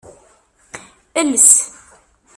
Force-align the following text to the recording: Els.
Els. 1.23 1.47